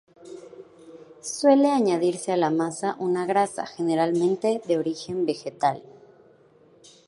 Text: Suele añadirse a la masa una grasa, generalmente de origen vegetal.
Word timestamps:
Suele 1.21 1.69
añadirse 1.69 2.31
a 2.31 2.35
la 2.37 2.49
masa 2.49 2.95
una 2.97 3.27
grasa, 3.27 3.67
generalmente 3.67 4.59
de 4.65 4.79
origen 4.79 5.27
vegetal. 5.27 5.83